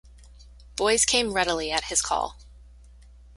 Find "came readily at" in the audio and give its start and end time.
1.05-1.83